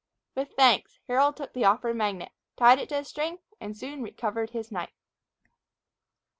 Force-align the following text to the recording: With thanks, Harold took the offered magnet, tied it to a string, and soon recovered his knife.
With 0.33 0.53
thanks, 0.57 0.97
Harold 1.07 1.37
took 1.37 1.53
the 1.53 1.65
offered 1.65 1.95
magnet, 1.95 2.31
tied 2.57 2.79
it 2.79 2.89
to 2.89 2.97
a 2.97 3.03
string, 3.05 3.37
and 3.59 3.77
soon 3.77 4.01
recovered 4.01 4.49
his 4.49 4.71
knife. 4.71 4.97